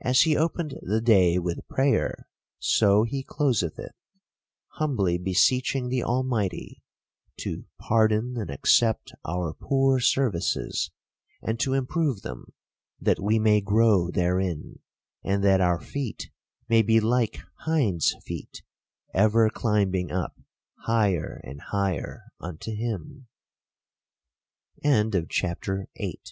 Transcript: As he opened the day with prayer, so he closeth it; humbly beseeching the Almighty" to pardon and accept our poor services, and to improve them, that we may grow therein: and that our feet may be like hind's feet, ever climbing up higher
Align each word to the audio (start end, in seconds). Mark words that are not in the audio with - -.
As 0.00 0.20
he 0.20 0.36
opened 0.36 0.74
the 0.82 1.00
day 1.00 1.36
with 1.36 1.66
prayer, 1.66 2.28
so 2.60 3.02
he 3.02 3.24
closeth 3.24 3.76
it; 3.76 3.90
humbly 4.74 5.18
beseeching 5.18 5.88
the 5.88 6.04
Almighty" 6.04 6.84
to 7.40 7.64
pardon 7.80 8.36
and 8.36 8.50
accept 8.50 9.10
our 9.24 9.52
poor 9.52 9.98
services, 9.98 10.92
and 11.42 11.58
to 11.58 11.74
improve 11.74 12.22
them, 12.22 12.52
that 13.00 13.18
we 13.18 13.40
may 13.40 13.60
grow 13.60 14.12
therein: 14.12 14.76
and 15.24 15.42
that 15.42 15.60
our 15.60 15.80
feet 15.80 16.30
may 16.68 16.80
be 16.82 17.00
like 17.00 17.40
hind's 17.66 18.14
feet, 18.24 18.62
ever 19.12 19.50
climbing 19.50 20.12
up 20.12 20.36
higher 20.86 21.42